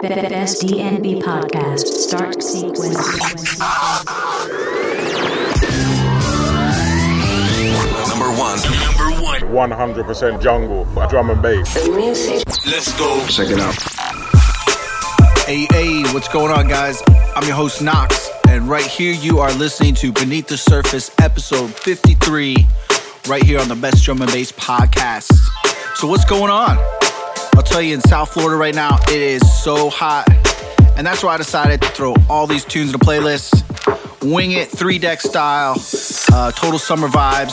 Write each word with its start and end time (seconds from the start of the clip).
The 0.00 0.08
best 0.28 0.62
DNB 0.62 1.20
podcast 1.22 1.86
start 1.86 2.42
sequence. 2.42 2.96
Number 8.08 8.30
one. 8.38 8.58
Number 8.80 9.10
one. 9.22 9.40
100% 9.40 10.40
jungle, 10.40 10.84
drum 11.08 11.30
and 11.30 11.42
bass. 11.42 11.76
Let's 11.88 12.92
go. 12.98 13.26
Check 13.26 13.48
it 13.50 13.58
out. 13.58 13.74
Hey, 15.46 15.66
hey, 15.70 16.02
what's 16.12 16.28
going 16.28 16.52
on, 16.52 16.68
guys? 16.68 17.02
I'm 17.34 17.46
your 17.46 17.56
host, 17.56 17.82
Knox, 17.82 18.30
and 18.48 18.68
right 18.68 18.86
here 18.86 19.14
you 19.14 19.38
are 19.38 19.52
listening 19.54 19.94
to 19.96 20.12
Beneath 20.12 20.46
the 20.46 20.58
Surface, 20.58 21.10
episode 21.20 21.72
53, 21.72 22.66
right 23.28 23.42
here 23.42 23.60
on 23.60 23.68
the 23.68 23.76
Best 23.76 24.04
Drum 24.04 24.22
and 24.22 24.32
Bass 24.32 24.50
podcast. 24.52 25.30
So, 25.96 26.08
what's 26.08 26.24
going 26.24 26.50
on? 26.50 26.78
I'll 27.54 27.62
tell 27.62 27.82
you, 27.82 27.94
in 27.94 28.00
South 28.00 28.32
Florida 28.32 28.56
right 28.56 28.74
now, 28.74 28.98
it 29.08 29.20
is 29.20 29.42
so 29.62 29.90
hot, 29.90 30.24
and 30.96 31.06
that's 31.06 31.22
why 31.22 31.34
I 31.34 31.36
decided 31.36 31.82
to 31.82 31.88
throw 31.88 32.14
all 32.30 32.46
these 32.46 32.64
tunes 32.64 32.88
in 32.90 32.94
a 32.94 32.98
playlist. 32.98 33.64
Wing 34.24 34.52
it, 34.52 34.68
three 34.68 34.98
deck 34.98 35.20
style, 35.20 35.76
uh, 36.32 36.52
total 36.52 36.78
summer 36.78 37.08
vibes, 37.08 37.52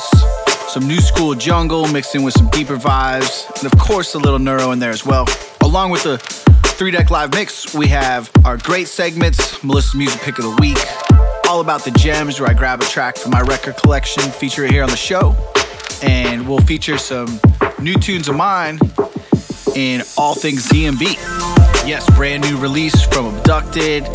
some 0.69 0.87
new 0.87 1.01
school 1.01 1.35
jungle 1.35 1.87
mixed 1.91 2.15
in 2.15 2.23
with 2.23 2.33
some 2.33 2.49
deeper 2.49 2.77
vibes, 2.77 3.45
and 3.61 3.71
of 3.71 3.77
course 3.77 4.13
a 4.13 4.19
little 4.19 4.39
neuro 4.39 4.71
in 4.71 4.79
there 4.79 4.91
as 4.91 5.05
well. 5.05 5.27
Along 5.61 5.89
with 5.91 6.03
the 6.03 6.17
three 6.17 6.91
deck 6.91 7.11
live 7.11 7.33
mix, 7.33 7.73
we 7.73 7.87
have 7.87 8.31
our 8.45 8.57
great 8.57 8.87
segments, 8.87 9.61
Melissa's 9.63 9.95
music 9.95 10.21
pick 10.21 10.39
of 10.39 10.45
the 10.45 10.55
week, 10.61 10.77
all 11.49 11.59
about 11.59 11.83
the 11.83 11.91
gems 11.91 12.39
where 12.39 12.49
I 12.49 12.53
grab 12.53 12.81
a 12.81 12.85
track 12.85 13.17
from 13.17 13.31
my 13.31 13.41
record 13.41 13.75
collection, 13.77 14.23
feature 14.31 14.63
it 14.65 14.71
here 14.71 14.83
on 14.83 14.89
the 14.89 14.97
show, 14.97 15.35
and 16.03 16.47
we'll 16.47 16.59
feature 16.59 16.97
some 16.97 17.39
new 17.79 17.95
tunes 17.95 18.27
of 18.27 18.35
mine 18.35 18.79
in 19.75 20.01
all 20.17 20.33
things 20.35 20.67
DNB. 20.67 21.01
Yes, 21.87 22.09
brand 22.15 22.43
new 22.43 22.57
release 22.57 23.03
from 23.03 23.35
Abducted, 23.35 24.07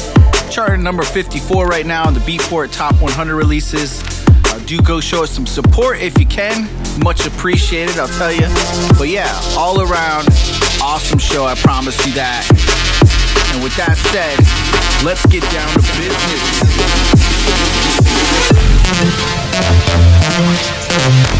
charting 0.50 0.82
number 0.82 1.02
54 1.02 1.66
right 1.66 1.86
now 1.86 2.06
on 2.06 2.14
the 2.14 2.20
Beatport 2.20 2.72
Top 2.72 3.00
100 3.00 3.36
releases. 3.36 4.02
Uh, 4.46 4.58
do 4.66 4.80
go 4.82 5.00
show 5.00 5.22
us 5.22 5.30
some 5.30 5.46
support 5.46 5.98
if 6.00 6.18
you 6.18 6.26
can. 6.26 6.68
Much 7.00 7.26
appreciated, 7.26 7.98
I'll 7.98 8.08
tell 8.08 8.32
you. 8.32 8.48
But 8.98 9.08
yeah, 9.08 9.30
all 9.56 9.80
around, 9.80 10.28
awesome 10.82 11.18
show. 11.18 11.44
I 11.44 11.54
promise 11.54 12.04
you 12.06 12.12
that. 12.14 12.44
And 13.54 13.62
with 13.62 13.76
that 13.76 13.96
said, 13.96 14.38
let's 15.04 15.24
get 15.26 15.42
down 15.50 15.72
to 15.74 15.80
business. 21.30 21.39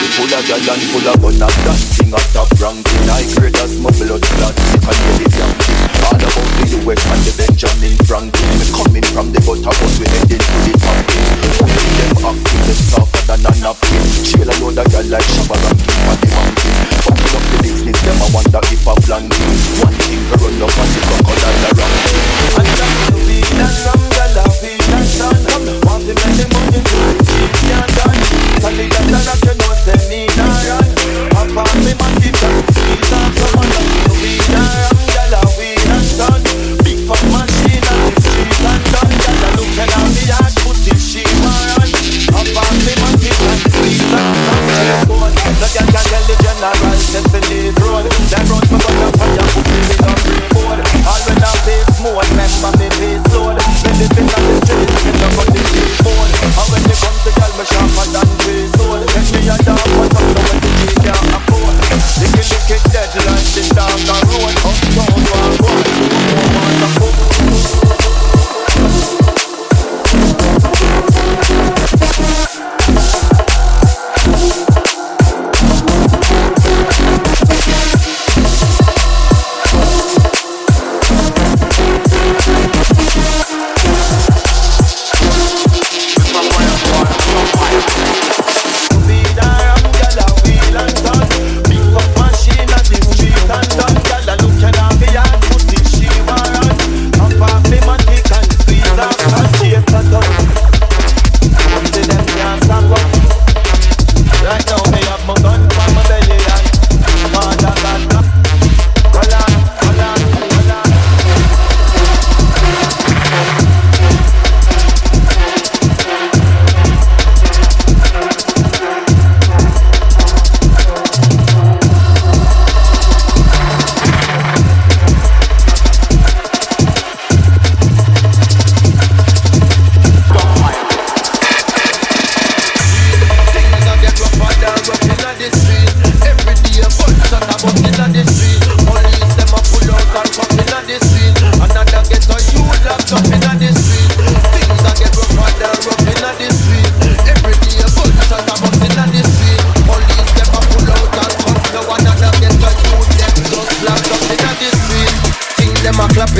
Full 0.00 0.32
of 0.32 0.40
gal 0.48 0.56
and 0.56 0.84
full 0.88 1.04
of 1.04 1.20
gun 1.20 1.42
of 1.44 1.54
dancing 1.60 2.08
up 2.16 2.24
top 2.32 2.48
ranking 2.56 3.04
I 3.04 3.20
grade 3.36 3.56
as 3.60 3.76
my 3.84 3.92
blood 4.00 4.24
clot 4.24 4.56
I 4.56 4.92
hear 4.96 5.16
the 5.20 5.26
yankee 5.28 5.76
All 6.08 6.16
about 6.16 6.48
the 6.56 6.64
US 6.88 7.04
and 7.04 7.20
the 7.28 7.32
Benjamin 7.36 7.94
Franklin. 8.08 8.48
Me 8.56 8.66
coming 8.72 9.06
from 9.12 9.28
the 9.28 9.40
gutter 9.44 9.68
but 9.76 9.92
we 10.00 10.08
heading 10.08 10.40
to 10.40 10.56
the 10.64 10.72
top. 10.80 10.96
Putting 11.60 11.92
them 12.00 12.32
acting 12.32 12.62
them 12.64 12.80
softer 12.80 13.22
than 13.28 13.44
a 13.44 13.52
napkin 13.60 14.04
Chill 14.24 14.48
a 14.48 14.54
load 14.64 14.80
of 14.80 14.88
gal 14.88 15.04
like 15.12 15.28
Shabba 15.36 15.56
ranking 15.68 16.00
on 16.08 16.16
the 16.16 16.28
mountain. 16.32 16.76
Fucking 17.04 17.34
up 17.36 17.44
the 17.44 17.56
business 17.60 18.00
them 18.00 18.18
I 18.24 18.28
wonder 18.32 18.62
if 18.72 18.88
I 18.88 18.94
plan 19.04 19.24
One 19.84 19.96
thing 20.00 20.22
to 20.32 20.34
run 20.40 20.64
up 20.64 20.80
on 20.80 20.88
the 20.96 21.00
crocodile 21.12 21.60
around 21.76 21.96
And 22.56 22.72
I'm 22.72 22.96
the 23.04 23.18
weed 23.28 23.52
and 23.52 23.68
some 23.68 24.04
gal 24.16 24.36
a 24.40 24.44
weed 24.64 24.80
and 24.80 25.20
to 26.10 26.16
make 26.16 26.36
the 26.40 26.46
money 26.48 26.80
to 26.80 26.96
the 26.96 27.24
cheap 27.24 27.29
can't 27.52 27.90
done. 27.96 28.20
Solid 28.60 28.92
as 28.92 29.10
a 29.10 29.18
rock 29.26 29.40
you 29.44 29.54
know 29.58 29.74
say 29.74 30.08
me 30.08 30.29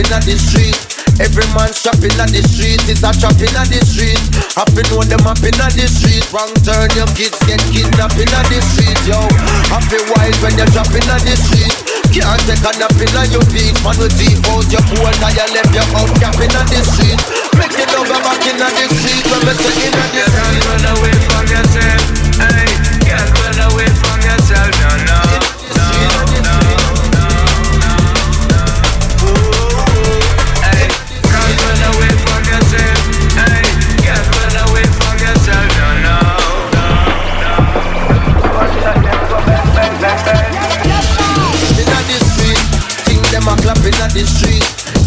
in 0.00 0.08
the 0.24 0.36
street. 0.40 0.76
Every 1.20 1.44
man 1.52 1.68
shopping 1.76 2.16
at 2.16 2.32
the 2.32 2.40
street 2.40 2.80
is 2.88 3.04
a 3.04 3.12
shopping 3.12 3.52
at 3.52 3.68
the 3.68 3.80
street. 3.84 4.16
Happy 4.56 4.80
know 4.88 5.04
them 5.04 5.20
up 5.28 5.40
in 5.44 5.52
the 5.52 5.84
street. 5.84 6.24
Wrong 6.32 6.48
turn, 6.64 6.88
your 6.96 7.08
kids 7.12 7.36
get 7.44 7.60
kidnapped 7.68 8.16
in 8.16 8.24
the 8.24 8.58
street, 8.72 8.96
yo. 9.04 9.20
Happy 9.68 10.00
wise 10.16 10.36
when 10.40 10.56
you're 10.56 10.70
dropping 10.72 11.04
at 11.04 11.20
the 11.20 11.36
street. 11.36 11.74
Can't 12.08 12.40
take 12.48 12.64
a 12.64 12.72
nap 12.80 12.96
in 12.96 13.12
your 13.28 13.44
feet. 13.52 13.76
Man 13.84 13.96
will 14.00 14.12
deep 14.16 14.40
out 14.48 14.64
your 14.72 14.84
pool, 14.88 15.12
now 15.20 15.32
you 15.36 15.46
left 15.52 15.72
your 15.76 15.86
out 15.92 16.10
capping 16.16 16.54
at 16.56 16.66
the 16.72 16.80
street. 16.80 17.20
Make 17.60 17.76
it 17.76 17.92
over 17.92 18.20
back 18.24 18.40
in 18.48 18.56
the 18.56 18.68
street 18.88 19.24
when 19.28 19.40
me 19.44 19.52
say 19.60 19.76
in 19.84 19.92
the 19.92 20.04
street. 20.24 20.64
Run 20.64 20.84
away 20.96 21.14
from 21.28 21.44
yourself, 21.52 22.02
hey. 22.40 22.69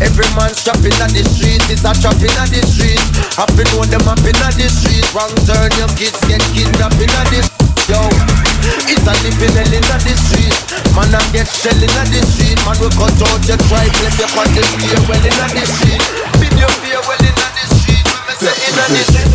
Every 0.02 0.26
man 0.34 0.54
shopping 0.56 0.96
at 1.04 1.12
the 1.12 1.22
street 1.28 1.62
is 1.70 1.86
a 1.86 1.92
chopping 1.94 2.34
at 2.40 2.50
the 2.50 2.62
street. 2.66 3.02
Happy 3.36 3.68
know 3.74 3.86
them 3.86 4.08
up 4.08 4.24
in 4.26 4.38
at 4.42 4.56
the 4.56 4.66
street. 4.72 5.06
Wrong 5.14 5.34
turn, 5.46 5.70
your 5.78 5.92
kids 6.00 6.18
get 6.26 6.42
kidnapped 6.56 6.98
in 6.98 7.12
at 7.14 7.28
the 7.30 7.42
Yo, 7.92 8.00
it's 8.88 9.04
a 9.04 9.12
living 9.28 9.52
hell 9.52 9.74
in 9.76 9.84
the 9.84 10.14
street. 10.16 10.56
Man, 10.96 11.12
I 11.12 11.20
get 11.36 11.52
shell 11.52 11.76
in 11.76 11.92
the 11.92 12.22
street. 12.32 12.56
Man, 12.64 12.80
we 12.80 12.88
cut 12.96 13.12
out 13.28 13.44
your 13.44 13.60
tribe, 13.68 13.92
let 14.00 14.16
you 14.16 14.30
cut 14.32 14.48
the 14.56 14.64
fear 14.80 15.00
well 15.04 15.20
in 15.20 15.36
the 15.52 15.64
street. 15.68 16.02
Video 16.40 16.68
fear 16.80 17.02
well 17.04 17.20
in 17.20 17.36
the 17.36 17.64
street. 17.76 18.08
Me 18.24 18.34
say 18.40 18.56
in 18.56 18.76
the 18.80 19.04
street. 19.04 19.33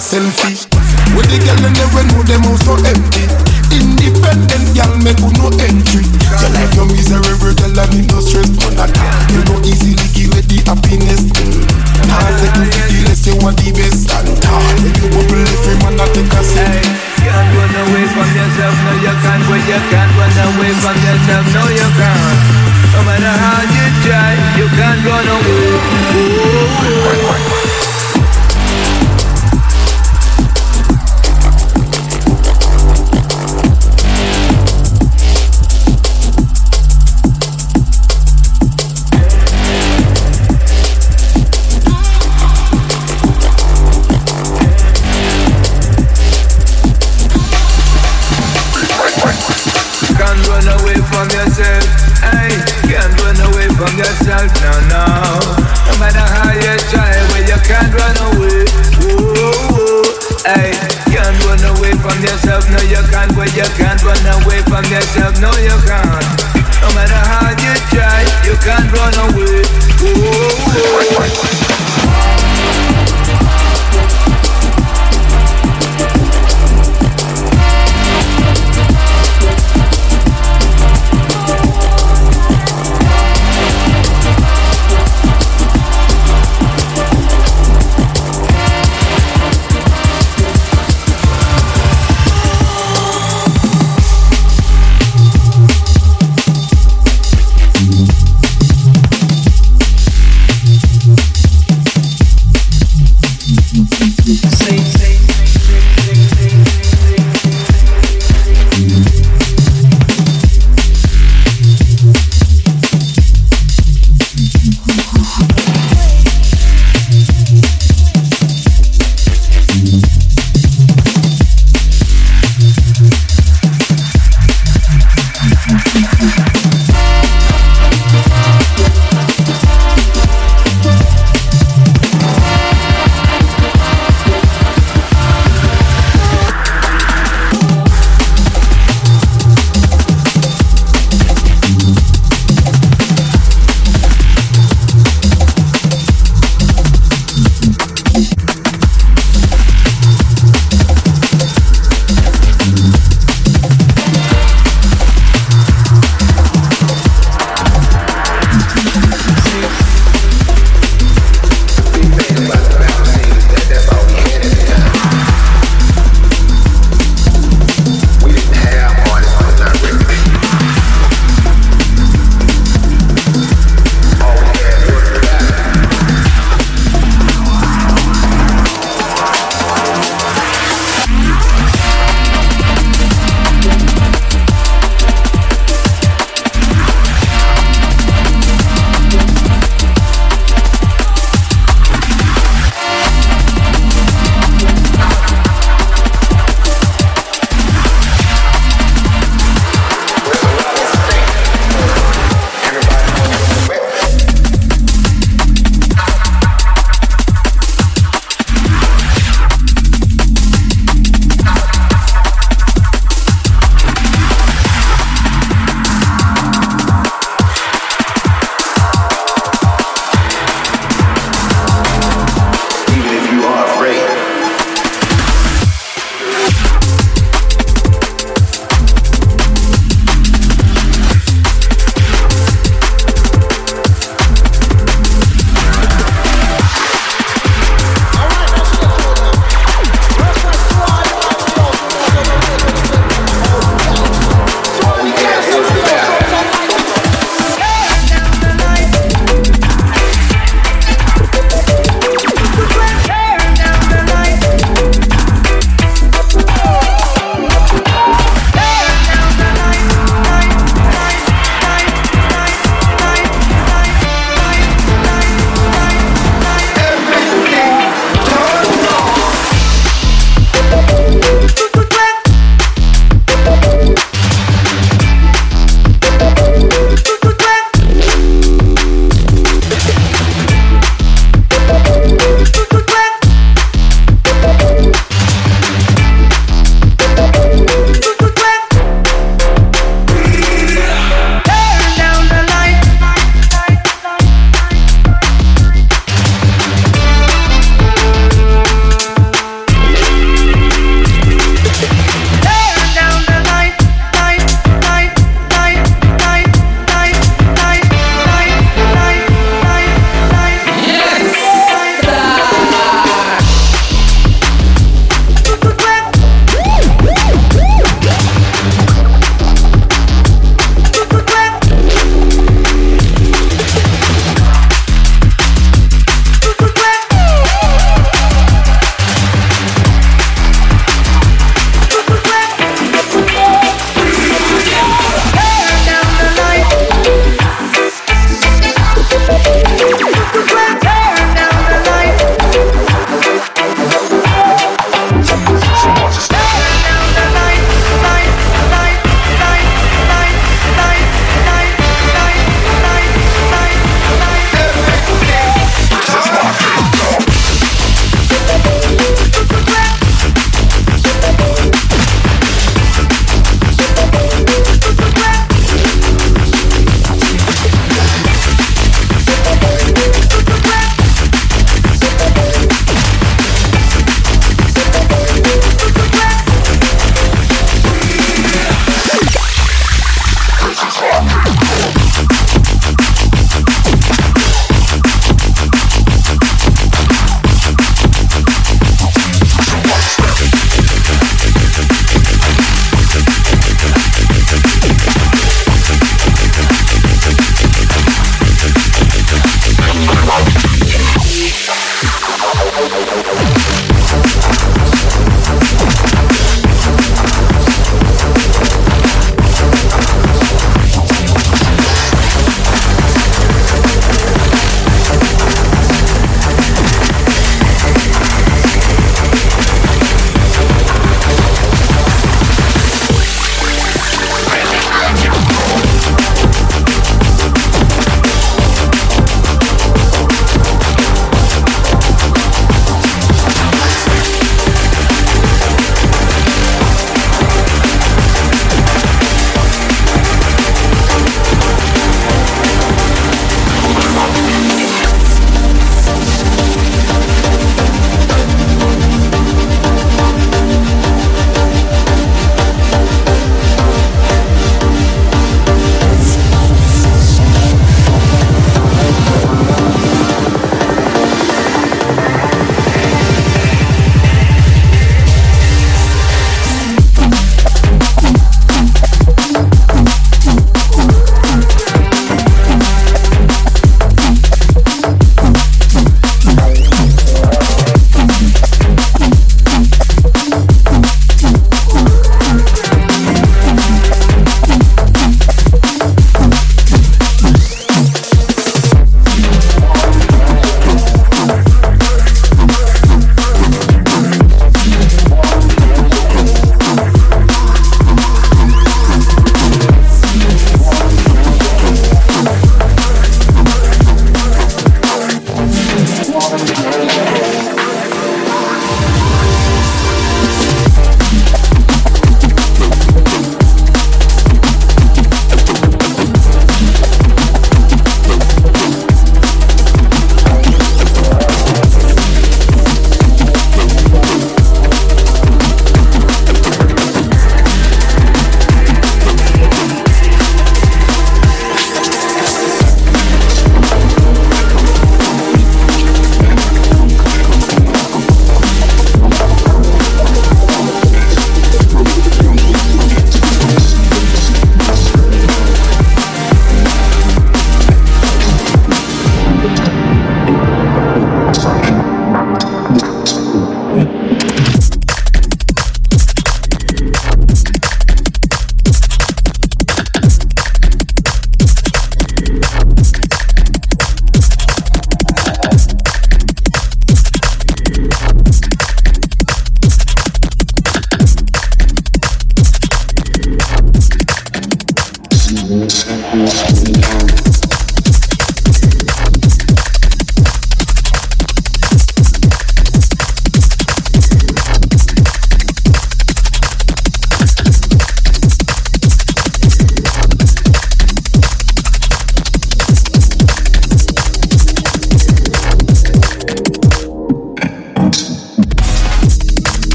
Selfie. 0.00 0.59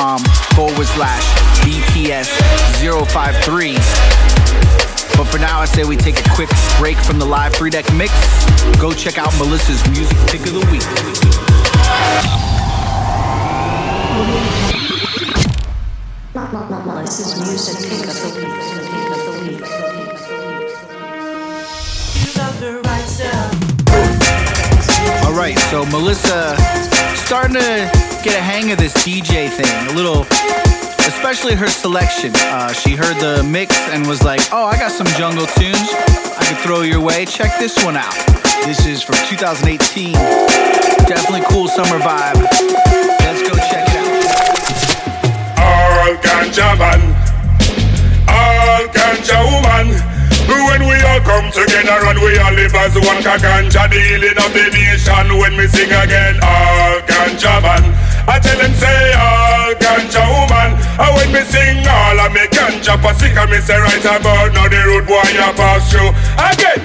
harm. 0.00 0.29
really 31.50 31.60
her 31.60 31.68
selection. 31.68 32.30
Uh, 32.36 32.72
she 32.72 32.94
heard 32.94 33.16
the 33.18 33.42
mix 33.42 33.76
and 33.90 34.06
was 34.06 34.22
like, 34.22 34.40
oh, 34.52 34.66
I 34.66 34.78
got 34.78 34.92
some 34.92 35.06
jungle 35.18 35.46
tunes 35.46 35.90
I 36.38 36.44
could 36.46 36.58
throw 36.58 36.82
your 36.82 37.00
way. 37.00 37.24
Check 37.24 37.58
this 37.58 37.74
one 37.84 37.96
out. 37.96 38.14
This 38.66 38.86
is 38.86 39.02
from 39.02 39.16
2018. 39.26 40.12
Definitely 41.10 41.42
cool 41.50 41.66
summer 41.66 41.98
vibe. 41.98 42.38
Let's 43.24 43.42
go 43.42 43.54
check 43.66 43.88
it 43.88 43.98
out. 43.98 44.30
All 45.58 46.14
ganja 46.22 46.70
man, 46.78 47.00
all 48.28 48.86
ganja 48.94 49.38
woman. 49.50 50.10
When 50.50 50.82
we 50.82 50.98
all 51.02 51.20
come 51.20 51.50
together 51.50 51.98
and 52.10 52.18
we 52.18 52.38
all 52.38 52.52
live 52.52 52.74
as 52.74 52.94
one 52.94 53.22
Kaganja 53.22 53.86
the 53.90 54.00
healing 54.02 54.34
of 54.34 54.50
the 54.52 54.66
nation 54.74 55.38
When 55.38 55.56
we 55.56 55.68
sing 55.68 55.86
again 55.86 56.40
All 56.42 56.98
ganja 57.06 57.62
man 57.62 57.86
I 58.26 58.38
tell 58.42 58.58
them 58.58 58.74
say 58.74 59.12
all 59.14 59.74
ganja 59.78 60.26
woman 60.26 60.79
chopper 62.90 63.14
sick 63.14 63.36
and 63.36 63.50
me 63.52 63.58
say 63.62 63.78
right 63.78 64.02
about 64.02 64.50
now 64.50 64.66
the 64.66 64.82
road 64.90 65.06
boy 65.06 65.22
I 65.22 65.54
pass 65.54 65.86
through 65.86 66.10
again. 66.34 66.80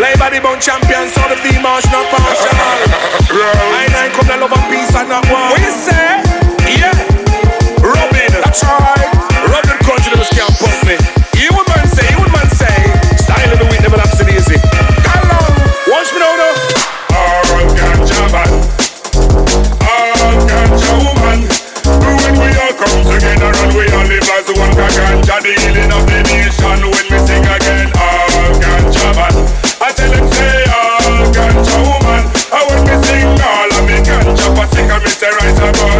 Play 0.00 0.14
by 0.16 0.30
the 0.32 0.40
bone 0.40 0.60
champion, 0.60 1.12
so 1.12 1.20
the 1.28 1.36
theme 1.44 1.60
march 1.60 1.84
not 1.92 2.08
partial. 2.08 2.56
I 3.36 3.84
nine 3.92 4.12
come 4.16 4.26
the 4.26 4.36
love 4.40 4.52
and 4.56 4.64
peace 4.72 4.96
and 4.96 5.08
not 5.10 5.28
war. 5.28 5.52
What 5.52 5.60
you 5.60 5.76
say? 5.76 6.24
Yeah, 6.72 6.96
Robin. 7.84 8.32
That's 8.40 8.64
right. 8.64 9.12
Robin. 9.52 9.63
about 35.70 35.93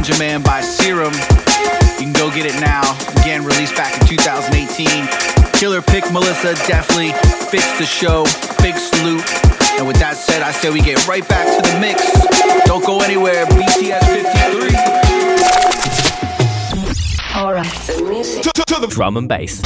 Ganja 0.00 0.18
Man 0.18 0.42
by 0.42 0.62
Serum. 0.62 1.12
You 1.12 2.06
can 2.06 2.14
go 2.14 2.30
get 2.30 2.46
it 2.46 2.58
now. 2.58 2.96
Again, 3.20 3.44
released 3.44 3.76
back 3.76 4.00
in 4.00 4.08
2018. 4.08 4.88
Killer 5.52 5.82
pick, 5.82 6.10
Melissa 6.10 6.54
definitely 6.66 7.12
fits 7.50 7.78
the 7.78 7.84
show. 7.84 8.24
Big 8.62 8.78
salute. 8.78 9.22
And 9.76 9.86
with 9.86 9.98
that 9.98 10.16
said, 10.16 10.40
I 10.40 10.52
say 10.52 10.70
we 10.70 10.80
get 10.80 11.06
right 11.06 11.28
back 11.28 11.44
to 11.44 11.60
the 11.70 11.78
mix. 11.80 12.00
Don't 12.64 12.82
go 12.86 13.02
anywhere. 13.02 13.44
BTS 13.44 14.06
53. 14.08 14.72
All 17.34 17.52
right. 17.52 17.70
To, 18.42 18.50
to, 18.54 18.64
to 18.68 18.80
the 18.80 18.86
drum 18.88 19.18
and 19.18 19.28
bass. 19.28 19.60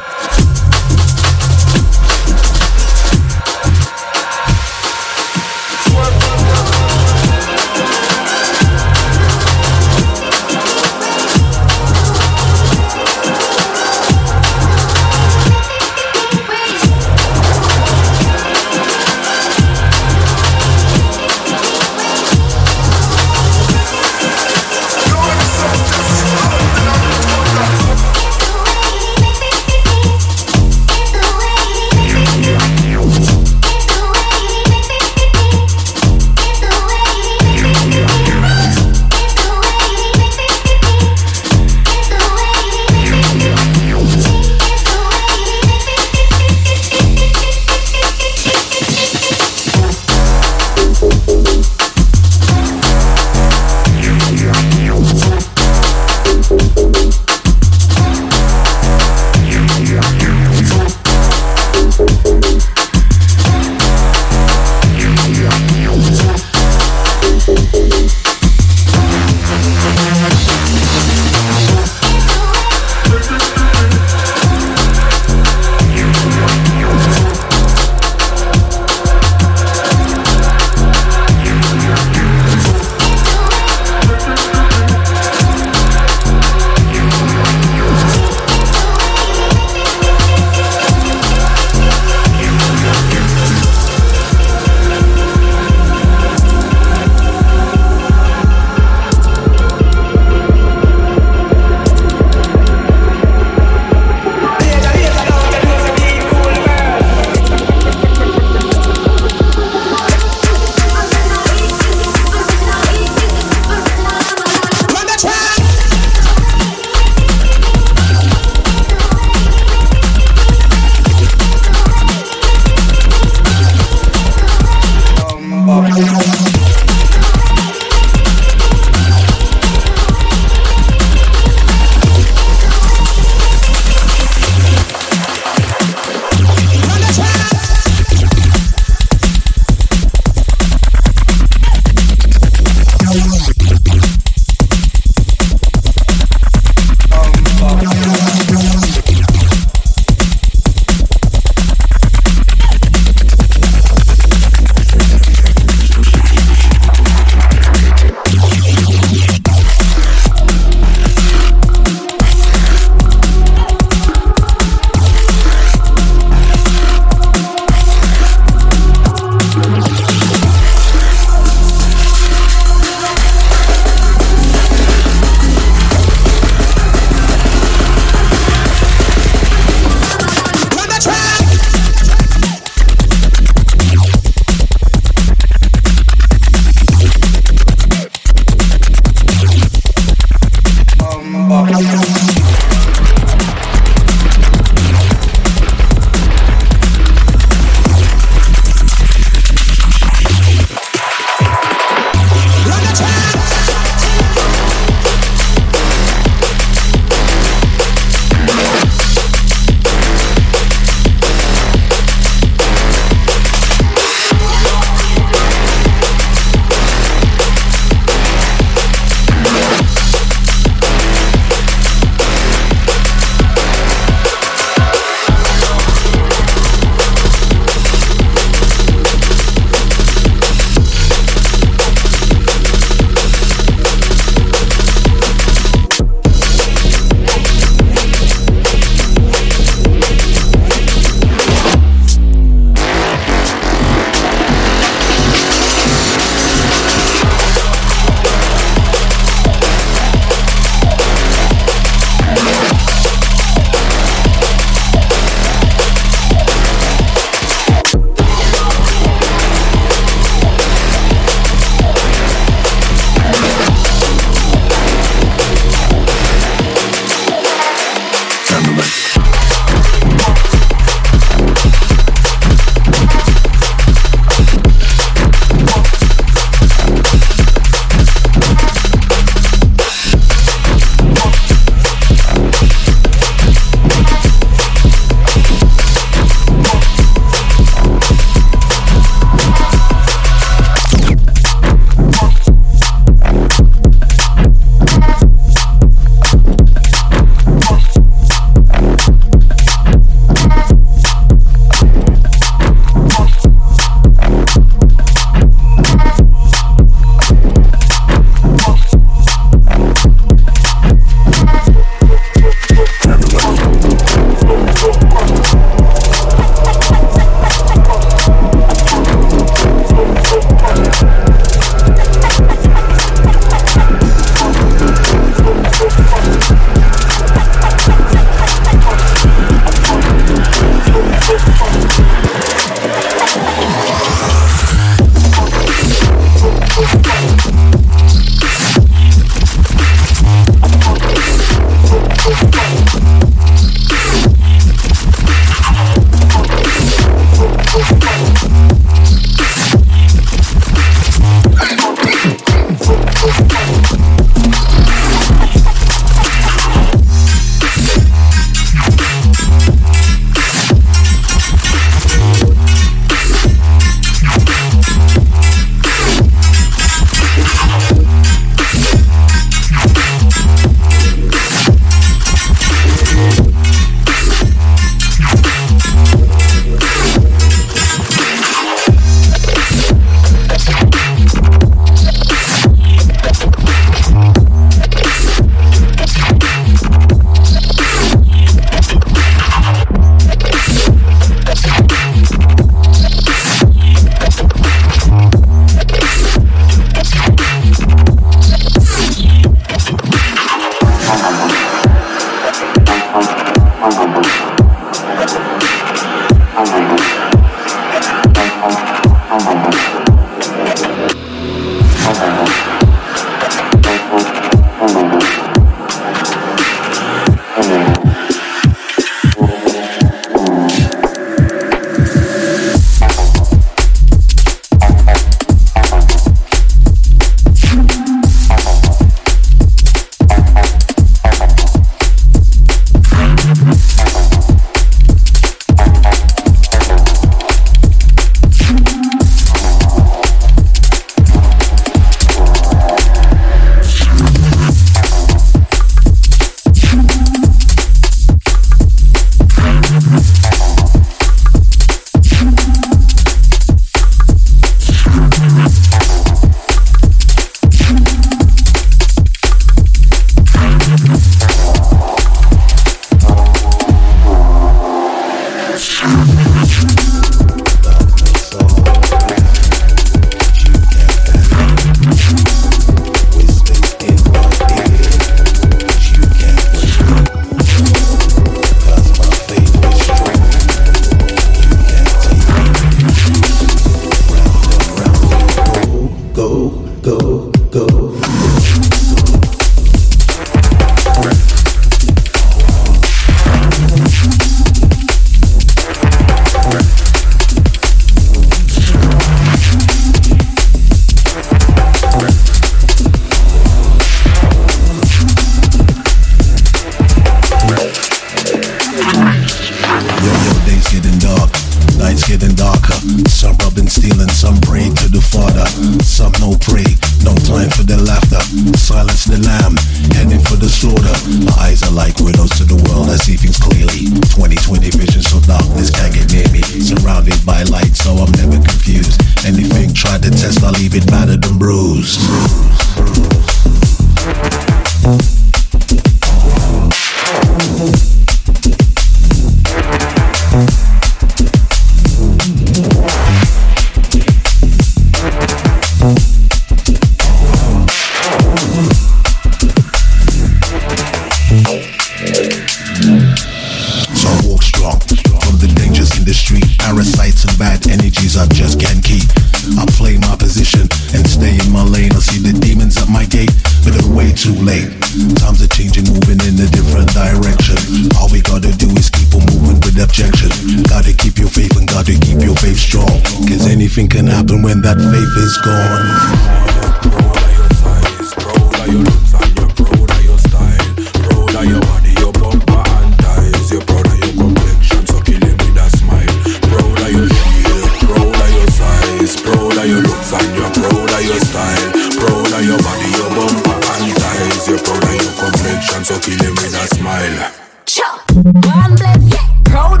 Cause 594.61 594.69
you're 594.69 594.77
proud 594.77 595.03
of 595.03 595.09
your 595.09 595.33
complexion 595.41 596.05
So 596.05 596.19
kill 596.19 596.37
him 596.37 596.53
with 596.53 596.75
a 596.75 596.85
smile 596.93 597.51
Cha! 597.87 598.23
One 598.35 598.95
bless, 598.95 599.33
yeah, 599.33 599.47
proud 599.65 600.00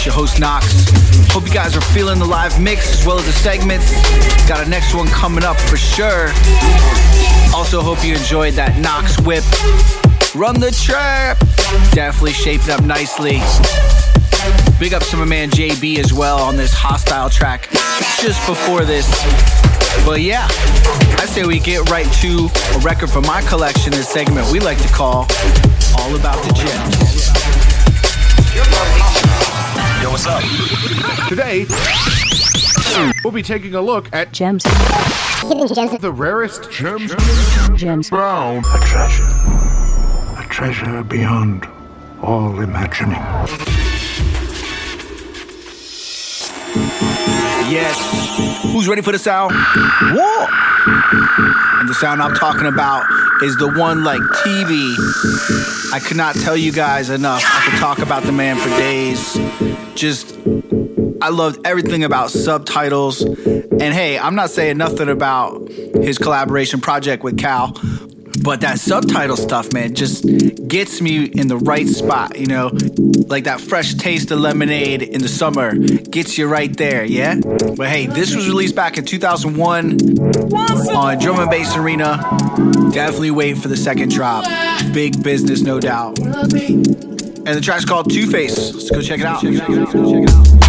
It's 0.00 0.06
your 0.06 0.14
host 0.14 0.40
Knox. 0.40 0.64
Hope 1.30 1.44
you 1.44 1.52
guys 1.52 1.76
are 1.76 1.82
feeling 1.82 2.18
the 2.18 2.24
live 2.24 2.58
mix 2.58 2.90
as 2.98 3.06
well 3.06 3.18
as 3.18 3.26
the 3.26 3.32
segments. 3.32 3.92
Got 4.48 4.66
a 4.66 4.70
next 4.70 4.94
one 4.94 5.06
coming 5.08 5.44
up 5.44 5.60
for 5.60 5.76
sure. 5.76 6.28
Also 7.54 7.82
hope 7.82 8.02
you 8.02 8.14
enjoyed 8.14 8.54
that 8.54 8.78
Knox 8.80 9.20
whip. 9.20 9.44
Run 10.34 10.58
the 10.58 10.70
trap. 10.70 11.36
Definitely 11.92 12.32
shaped 12.32 12.70
up 12.70 12.82
nicely. 12.82 13.42
Big 14.80 14.94
up 14.94 15.02
to 15.12 15.18
my 15.18 15.26
man 15.26 15.50
JB 15.50 15.98
as 15.98 16.14
well 16.14 16.38
on 16.38 16.56
this 16.56 16.72
hostile 16.72 17.28
track 17.28 17.68
just 18.22 18.40
before 18.48 18.86
this. 18.86 19.04
But 20.06 20.22
yeah, 20.22 20.48
I 21.20 21.26
say 21.28 21.44
we 21.44 21.60
get 21.60 21.90
right 21.90 22.10
to 22.24 22.48
a 22.74 22.78
record 22.78 23.10
from 23.10 23.26
my 23.26 23.42
collection, 23.42 23.92
this 23.92 24.08
segment 24.08 24.50
we 24.50 24.60
like 24.60 24.80
to 24.80 24.88
call 24.94 25.28
All 25.98 26.16
About 26.16 26.42
the 26.42 26.54
Gems. 26.56 27.10
What's 30.22 30.44
up? 30.44 31.28
Today, 31.30 31.64
we'll 33.24 33.32
be 33.32 33.42
taking 33.42 33.74
a 33.74 33.80
look 33.80 34.10
at 34.12 34.32
gems. 34.32 34.64
The 34.64 36.12
rarest 36.14 36.70
gems. 36.70 37.14
Gems. 37.74 38.10
found 38.10 38.66
A 38.66 38.78
treasure. 38.80 39.24
A 39.24 40.46
treasure 40.50 41.02
beyond 41.04 41.66
all 42.20 42.60
imagining. 42.60 43.16
Yes. 47.72 48.62
Who's 48.74 48.88
ready 48.88 49.00
for 49.00 49.12
the 49.12 49.18
sound? 49.18 49.54
War. 49.54 50.48
And 51.80 51.88
the 51.88 51.94
sound 51.94 52.20
I'm 52.20 52.34
talking 52.34 52.66
about 52.66 53.06
is 53.42 53.56
the 53.56 53.72
one 53.72 54.04
like 54.04 54.20
TV 54.44 55.79
I 55.92 55.98
could 55.98 56.16
not 56.16 56.36
tell 56.36 56.56
you 56.56 56.72
guys 56.72 57.10
enough. 57.10 57.42
I 57.44 57.68
could 57.68 57.78
talk 57.80 57.98
about 57.98 58.22
the 58.22 58.32
man 58.32 58.56
for 58.56 58.68
days. 58.70 59.34
Just, 59.94 60.36
I 61.20 61.30
loved 61.30 61.66
everything 61.66 62.04
about 62.04 62.30
subtitles. 62.30 63.22
And 63.22 63.94
hey, 63.94 64.18
I'm 64.18 64.34
not 64.34 64.50
saying 64.50 64.76
nothing 64.78 65.08
about 65.08 65.68
his 65.68 66.18
collaboration 66.18 66.80
project 66.80 67.22
with 67.24 67.38
Cal, 67.38 67.72
but 68.42 68.60
that 68.62 68.78
subtitle 68.78 69.36
stuff, 69.36 69.72
man, 69.72 69.94
just 69.94 70.24
gets 70.68 71.00
me 71.00 71.24
in 71.24 71.48
the 71.48 71.58
right 71.58 71.86
spot, 71.86 72.38
you 72.38 72.46
know? 72.46 72.70
Like 73.28 73.44
that 73.44 73.60
fresh 73.60 73.94
taste 73.94 74.30
of 74.30 74.40
lemonade 74.40 75.02
in 75.02 75.22
the 75.22 75.28
summer 75.28 75.74
gets 75.76 76.38
you 76.38 76.46
right 76.48 76.74
there, 76.76 77.04
yeah? 77.04 77.36
But 77.76 77.88
hey, 77.88 78.06
this 78.06 78.34
was 78.34 78.48
released 78.48 78.74
back 78.74 78.98
in 78.98 79.04
2001 79.04 79.74
on 80.94 81.18
Drum 81.18 81.40
and 81.40 81.50
Bass 81.50 81.76
Arena. 81.76 82.18
Definitely 82.92 83.30
wait 83.30 83.58
for 83.58 83.68
the 83.68 83.76
second 83.76 84.10
drop. 84.10 84.44
Big 84.92 85.22
business, 85.22 85.62
no 85.62 85.80
doubt. 85.80 86.18
And 86.18 87.46
the 87.46 87.60
track's 87.62 87.84
called 87.84 88.10
Two 88.10 88.26
Face. 88.26 88.74
Let's 88.74 88.90
go 88.90 89.00
check 89.00 89.20
it 89.20 89.26
out. 89.26 89.42
Check 89.42 89.54
it 89.54 89.60
out. 89.60 89.68
Check 89.68 89.94
it 89.94 90.30
out. 90.30 90.59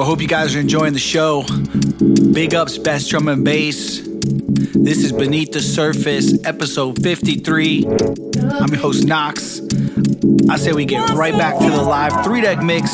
So 0.00 0.04
I 0.04 0.06
hope 0.06 0.22
you 0.22 0.28
guys 0.28 0.56
are 0.56 0.60
enjoying 0.60 0.94
the 0.94 0.98
show. 0.98 1.44
Big 2.32 2.54
ups, 2.54 2.78
best 2.78 3.10
drum 3.10 3.28
and 3.28 3.44
bass. 3.44 4.00
This 4.00 5.04
is 5.04 5.12
Beneath 5.12 5.52
the 5.52 5.60
Surface, 5.60 6.42
episode 6.46 7.02
53. 7.02 7.84
I'm 7.84 8.68
your 8.70 8.78
host, 8.78 9.06
Knox. 9.06 9.60
I 10.48 10.56
say 10.56 10.72
we 10.72 10.86
get 10.86 11.06
right 11.10 11.34
back 11.34 11.58
to 11.58 11.68
the 11.68 11.82
live 11.82 12.24
three 12.24 12.40
deck 12.40 12.62
mix. 12.62 12.90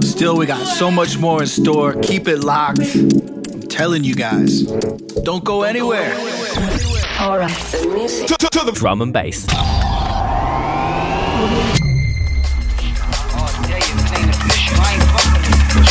Still, 0.00 0.36
we 0.36 0.44
got 0.44 0.66
so 0.66 0.90
much 0.90 1.18
more 1.18 1.42
in 1.42 1.46
store. 1.46 1.92
Keep 2.02 2.26
it 2.26 2.40
locked. 2.40 2.80
I'm 2.80 3.60
telling 3.68 4.02
you 4.02 4.16
guys. 4.16 4.62
Don't 5.22 5.44
go 5.44 5.62
anywhere. 5.62 6.14
All 7.20 7.38
right. 7.38 7.56
The 7.70 7.92
music. 7.94 8.74
Drum 8.74 9.02
and 9.02 9.12
bass. 9.12 9.46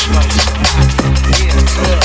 Yeah, 0.08 1.66
good. 1.76 2.05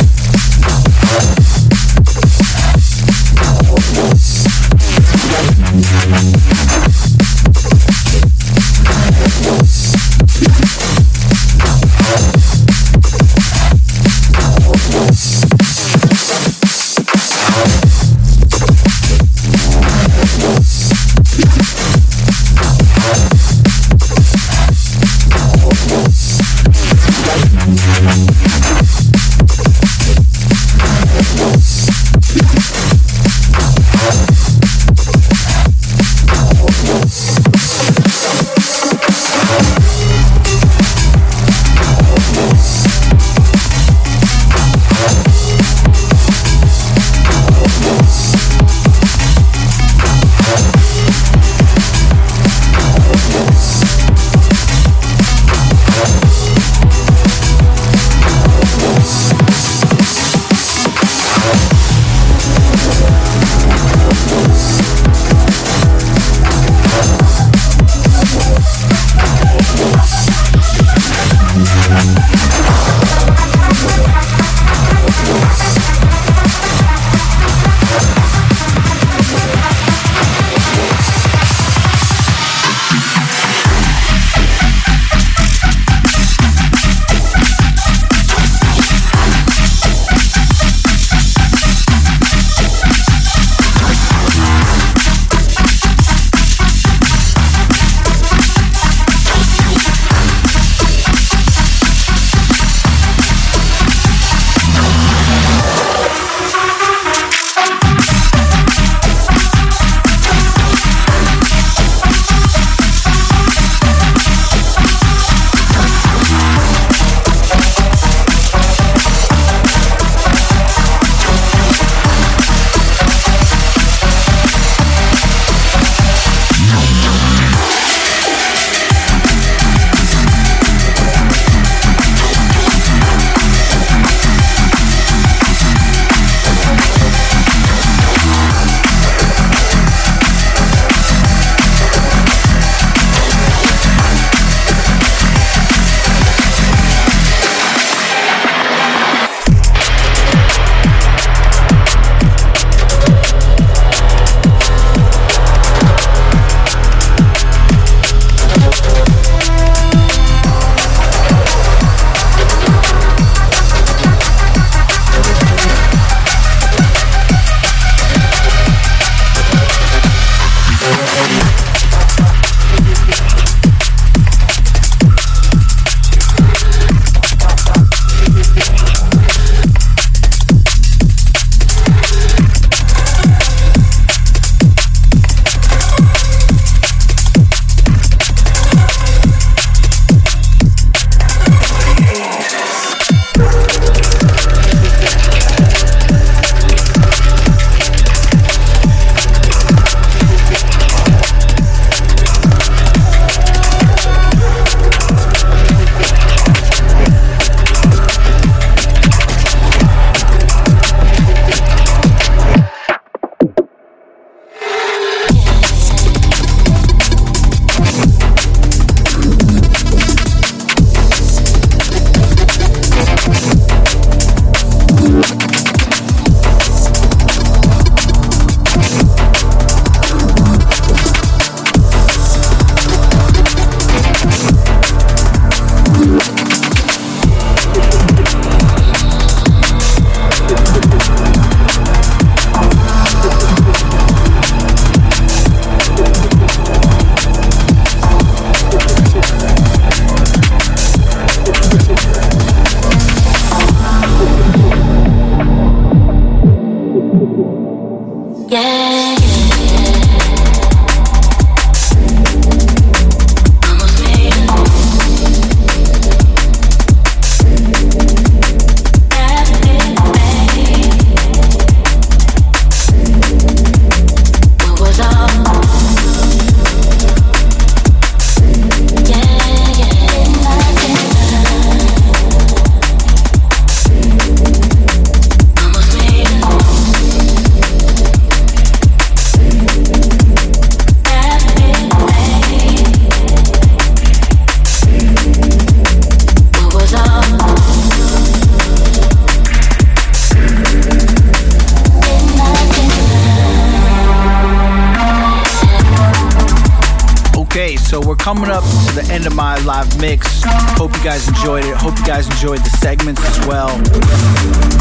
you 311.03 311.09
guys 311.09 311.27
enjoyed 311.27 311.65
it. 311.65 311.75
Hope 311.75 311.97
you 311.97 312.05
guys 312.05 312.27
enjoyed 312.27 312.59
the 312.59 312.69
segments 312.77 313.21
as 313.25 313.47
well. 313.47 313.75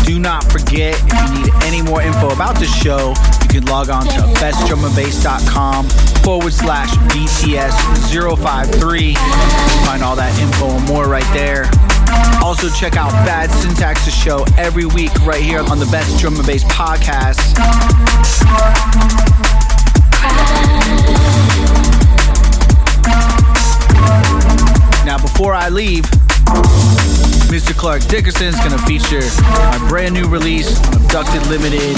Do 0.04 0.18
not 0.18 0.44
forget 0.52 0.94
if 0.94 1.12
you 1.12 1.42
need 1.42 1.52
any 1.64 1.80
more 1.80 2.02
info 2.02 2.30
about 2.30 2.58
the 2.58 2.66
show, 2.66 3.14
you 3.42 3.48
can 3.48 3.64
log 3.66 3.88
on 3.88 4.04
to 4.04 4.20
bestdrumandbass.com 4.36 5.88
forward 6.22 6.52
slash 6.52 6.90
BTS 7.14 7.72
053. 8.12 9.14
Find 9.86 10.02
all 10.02 10.16
that 10.16 10.36
info 10.38 10.76
and 10.76 10.86
more 10.86 11.06
right 11.06 11.24
there. 11.32 11.70
Also, 12.44 12.68
check 12.68 12.96
out 12.96 13.12
Bad 13.24 13.48
Syntax's 13.48 14.14
show 14.14 14.44
every 14.58 14.84
week 14.84 15.14
right 15.24 15.42
here 15.42 15.60
on 15.60 15.78
the 15.78 15.86
Best 15.86 16.18
Drum 16.20 16.36
and 16.36 16.46
Bass 16.46 16.64
podcast. 16.64 17.56
Now, 25.10 25.18
before 25.18 25.54
I 25.54 25.70
leave, 25.70 26.04
Mr. 27.50 27.76
Clark 27.76 28.04
Dickerson 28.04 28.46
is 28.46 28.56
going 28.58 28.70
to 28.70 28.78
feature 28.86 29.18
my 29.42 29.84
brand 29.88 30.14
new 30.14 30.28
release 30.28 30.78
Abducted 30.94 31.44
Limited 31.48 31.96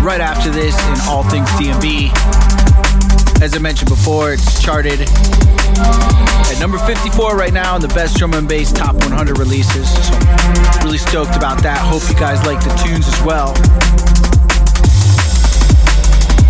right 0.00 0.22
after 0.22 0.48
this 0.48 0.74
in 0.88 0.96
All 1.10 1.24
Things 1.24 1.46
DNB. 1.60 2.08
As 3.42 3.54
I 3.54 3.58
mentioned 3.58 3.90
before, 3.90 4.32
it's 4.32 4.62
charted 4.62 5.02
at 5.02 6.56
number 6.58 6.78
54 6.78 7.36
right 7.36 7.52
now 7.52 7.76
in 7.76 7.82
the 7.82 7.88
best 7.88 8.16
drum 8.16 8.32
and 8.32 8.48
bass 8.48 8.72
top 8.72 8.94
100 8.94 9.36
releases. 9.36 9.92
So, 10.08 10.14
really 10.86 10.96
stoked 10.96 11.36
about 11.36 11.62
that. 11.64 11.76
Hope 11.76 12.08
you 12.08 12.18
guys 12.18 12.42
like 12.46 12.64
the 12.64 12.72
tunes 12.82 13.06
as 13.06 13.22
well. 13.22 13.52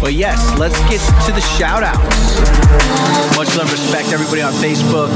But 0.00 0.12
yes, 0.12 0.58
let's 0.58 0.78
get 0.88 1.00
to 1.26 1.32
the 1.32 1.40
shout 1.40 1.82
outs. 1.82 2.06
Much 3.36 3.56
love 3.56 3.62
and 3.62 3.72
respect 3.72 4.08
everybody 4.08 4.42
on 4.42 4.52
Facebook. 4.52 5.08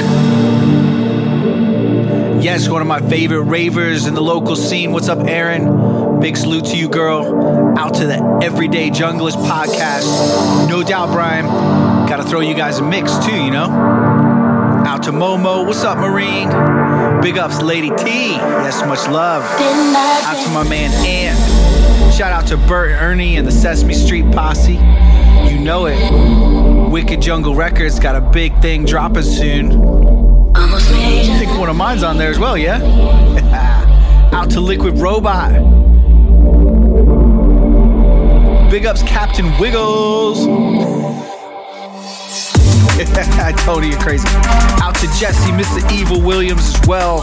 Yes, 2.43 2.68
one 2.68 2.81
of 2.81 2.89
my 2.89 3.01
favorite 3.01 3.43
ravers 3.43 4.07
in 4.07 4.14
the 4.14 4.22
local 4.22 4.57
scene. 4.57 4.93
What's 4.93 5.09
up, 5.09 5.26
Aaron? 5.28 6.20
Big 6.20 6.37
salute 6.37 6.64
to 6.66 6.76
you, 6.76 6.89
girl. 6.89 7.78
Out 7.78 7.95
to 7.95 8.07
the 8.07 8.41
Everyday 8.43 8.91
Junglist 8.91 9.37
podcast. 9.47 10.68
No 10.68 10.83
doubt, 10.83 11.12
Brian. 11.12 11.45
Gotta 12.09 12.24
throw 12.24 12.41
you 12.41 12.55
guys 12.55 12.78
a 12.78 12.83
mix 12.83 13.16
too, 13.18 13.37
you 13.37 13.51
know? 13.51 13.68
Out 14.87 15.03
to 15.05 15.12
Momo. 15.12 15.66
What's 15.66 15.85
up, 15.85 15.99
Marine? 15.99 16.49
Big 17.20 17.37
ups, 17.37 17.61
Lady 17.61 17.91
T. 17.91 18.33
Yes, 18.33 18.81
much 18.87 19.07
love. 19.09 19.43
Out 19.45 20.43
to 20.45 20.51
my 20.51 20.66
man, 20.68 20.91
Ant. 21.07 21.60
Shout 22.21 22.33
out 22.33 22.47
to 22.49 22.59
Bert 22.68 22.91
and 22.91 23.01
Ernie 23.01 23.39
and 23.39 23.49
the 23.49 23.51
Sesame 23.51 23.95
Street 23.95 24.31
Posse. 24.31 24.75
You 24.75 25.59
know 25.59 25.87
it. 25.87 26.91
Wicked 26.91 27.23
Jungle 27.23 27.55
Records 27.55 27.99
got 27.99 28.14
a 28.14 28.21
big 28.21 28.61
thing 28.61 28.85
dropping 28.85 29.23
soon. 29.23 29.73
I 30.55 31.39
think 31.39 31.59
one 31.59 31.71
of 31.71 31.77
mine's 31.77 32.03
on 32.03 32.18
there 32.18 32.31
as 32.31 32.39
well, 32.39 32.59
yeah? 32.59 32.79
Out 34.35 34.51
to 34.51 34.61
Liquid 34.61 34.99
Robot. 34.99 35.53
Big 38.71 38.85
ups 38.85 39.03
Captain 39.05 39.59
Wiggles. 39.59 40.45
Tony, 43.64 43.89
you're 43.89 43.99
crazy. 43.99 44.29
Out 44.83 44.95
to 44.97 45.07
Jesse, 45.18 45.53
Mr. 45.53 45.91
Evil 45.91 46.21
Williams 46.21 46.68
as 46.68 46.87
well. 46.87 47.23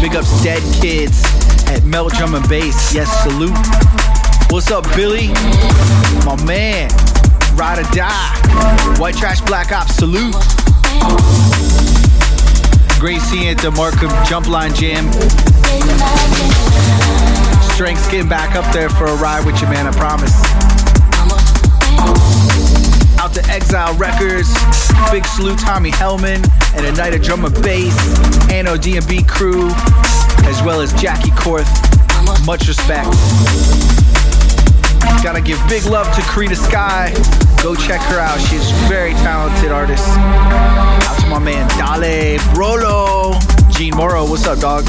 Big 0.00 0.14
ups 0.14 0.44
Dead 0.44 0.62
Kids 0.80 1.24
at 1.66 1.82
Melt 1.82 2.12
Drum 2.12 2.36
and 2.36 2.48
Bass. 2.48 2.94
Yes, 2.94 3.10
salute. 3.24 4.17
What's 4.50 4.70
up, 4.70 4.84
Billy? 4.96 5.28
My 6.24 6.42
man. 6.46 6.88
Ride 7.54 7.80
or 7.80 7.94
die. 7.94 8.96
White 8.98 9.14
Trash 9.14 9.42
Black 9.42 9.72
Ops, 9.72 9.96
salute. 9.96 10.34
Great 12.98 13.20
seeing 13.20 13.48
at 13.48 13.58
the 13.58 13.70
Markham 13.76 14.08
Jump 14.24 14.48
Line 14.48 14.74
Jam. 14.74 15.12
Strength's 17.74 18.10
getting 18.10 18.28
back 18.28 18.56
up 18.56 18.64
there 18.72 18.88
for 18.88 19.04
a 19.04 19.16
ride 19.16 19.44
with 19.44 19.60
you, 19.60 19.68
man, 19.68 19.86
I 19.86 19.92
promise. 19.92 20.32
Out 23.20 23.34
to 23.34 23.44
Exile 23.50 23.94
Records, 23.98 24.48
big 25.12 25.26
salute 25.26 25.58
Tommy 25.58 25.90
Hellman, 25.90 26.42
and 26.74 26.86
a 26.86 26.92
night 26.92 27.14
of 27.14 27.20
drum 27.20 27.44
and 27.44 27.54
bass, 27.62 27.94
Anno 28.50 28.76
DMB 28.76 29.28
crew, 29.28 29.68
as 30.48 30.62
well 30.62 30.80
as 30.80 30.94
Jackie 30.94 31.32
Korth. 31.32 31.68
Much 32.46 32.66
respect. 32.66 33.08
Gotta 35.22 35.40
give 35.40 35.58
big 35.68 35.84
love 35.84 36.06
to 36.14 36.22
Karina 36.22 36.56
Sky. 36.56 37.12
Go 37.62 37.74
check 37.74 38.00
her 38.02 38.18
out. 38.18 38.38
She's 38.40 38.70
a 38.70 38.74
very 38.88 39.12
talented 39.14 39.72
artist. 39.72 40.06
Out 40.08 41.20
to 41.20 41.26
my 41.28 41.38
man 41.38 41.66
Dale 41.76 42.38
Brolo. 42.54 43.34
Gene 43.70 43.94
Morrow, 43.96 44.28
what's 44.28 44.46
up, 44.46 44.58
dog? 44.60 44.84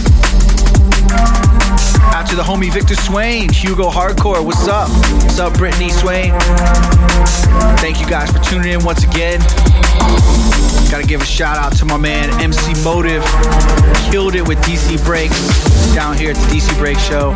Out 2.13 2.27
to 2.27 2.35
the 2.35 2.43
homie 2.43 2.71
Victor 2.71 2.95
Swain, 2.95 3.49
Hugo 3.49 3.89
Hardcore, 3.89 4.43
what's 4.43 4.67
up? 4.67 4.89
What's 5.23 5.39
up, 5.39 5.53
Brittany 5.57 5.89
Swain? 5.89 6.33
Thank 7.77 7.99
you 7.99 8.07
guys 8.07 8.31
for 8.31 8.39
tuning 8.39 8.73
in 8.73 8.83
once 8.83 9.03
again. 9.03 9.39
Gotta 10.89 11.05
give 11.05 11.21
a 11.21 11.25
shout 11.25 11.57
out 11.57 11.75
to 11.77 11.85
my 11.85 11.97
man 11.97 12.29
MC 12.41 12.73
Motive. 12.83 13.23
Killed 14.11 14.35
it 14.35 14.47
with 14.47 14.57
DC 14.59 15.03
Breaks 15.05 15.93
down 15.93 16.17
here 16.17 16.31
at 16.31 16.35
the 16.37 16.55
DC 16.55 16.77
Break 16.77 16.97
Show. 16.97 17.35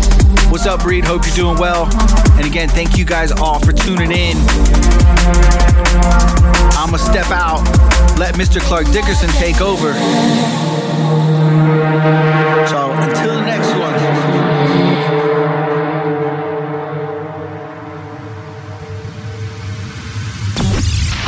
What's 0.51 0.67
up, 0.67 0.83
Breed? 0.83 1.05
Hope 1.05 1.25
you're 1.27 1.35
doing 1.35 1.59
well. 1.59 1.89
And 2.37 2.45
again, 2.45 2.69
thank 2.69 2.99
you 2.99 3.05
guys 3.05 3.31
all 3.33 3.61
for 3.61 3.73
tuning 3.73 4.11
in. 4.11 4.37
I'ma 6.77 6.97
step 6.97 7.31
out, 7.31 7.63
let 8.19 8.35
Mr. 8.35 8.61
Clark 8.61 8.91
Dickerson 8.91 9.29
take 9.31 9.61
over. 9.61 9.93
So 12.67 12.91
until 12.93 13.35
the 13.35 13.43
next 13.45 13.71
one. 13.79 13.95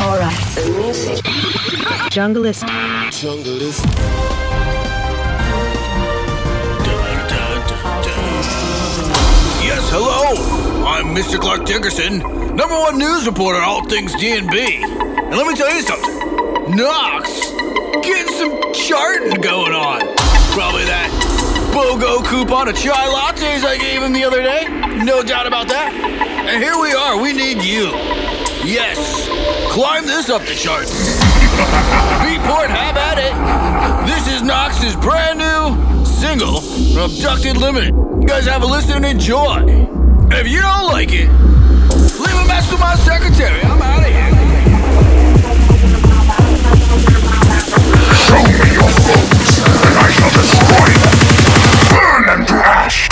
Alright, 0.01 0.55
the 0.57 0.75
music. 0.81 1.25
Junglist. 2.11 2.65
Junglist. 3.13 4.52
Yes, 9.63 9.89
hello. 9.91 10.85
I'm 10.87 11.15
Mr. 11.15 11.41
Clark 11.41 11.65
Dickerson, 11.65 12.19
number 12.57 12.79
one 12.79 12.99
news 12.99 13.27
reporter, 13.27 13.61
all 13.61 13.85
things 13.85 14.15
DNB. 14.15 14.83
And 14.83 15.37
let 15.37 15.47
me 15.47 15.55
tell 15.55 15.73
you 15.73 15.83
something. 15.83 16.77
Knox, 16.77 17.51
getting 18.03 18.33
some 18.35 18.73
charting 18.73 19.41
going 19.41 19.73
on. 19.73 20.01
Probably 20.53 20.85
that 20.85 21.33
BOGO 21.73 22.23
coupon 22.27 22.69
of 22.69 22.77
chai 22.77 23.07
lattes 23.09 23.65
I 23.65 23.79
gave 23.79 24.03
him 24.03 24.13
the 24.13 24.25
other 24.25 24.43
day. 24.43 24.67
No 25.03 25.23
doubt 25.23 25.47
about 25.47 25.69
that. 25.69 25.93
And 25.95 26.63
here 26.63 26.77
we 26.79 26.93
are. 26.93 27.17
We 27.21 27.33
need 27.33 27.65
you. 27.65 27.89
Yes. 28.63 29.29
Climb 29.73 30.05
this 30.05 30.29
up 30.29 30.43
the 30.43 30.55
charts. 30.55 30.93
Beatport, 32.21 32.69
have 32.69 32.97
at 32.97 33.17
it. 33.17 33.33
This 34.07 34.29
is 34.29 34.43
Knox's 34.43 34.97
brand 34.97 35.39
new 35.39 36.05
single, 36.05 36.61
Abducted 36.95 37.57
Limited. 37.57 37.95
You 37.95 38.27
guys 38.27 38.47
have 38.47 38.63
a 38.63 38.67
listen 38.67 38.97
and 38.97 39.07
enjoy. 39.07 39.65
If 40.31 40.47
you 40.47 40.61
don't 40.61 40.87
like 40.87 41.09
it, 41.11 41.29
leave 42.21 42.37
a 42.37 42.47
message 42.47 42.71
to 42.71 42.79
my 42.79 42.95
secretary. 42.97 43.61
I'm 43.63 43.81
out 43.81 44.01
of 44.01 44.13
here. 44.13 44.31
Show 48.15 48.43
me 48.45 48.73
your 48.73 48.91
foes, 49.03 49.59
and 49.87 49.99
I 49.99 50.11
shall 50.13 50.31
destroy 50.31 50.91
them. 51.03 51.17
Burn 51.91 52.27
them 52.27 52.47
to. 52.47 53.12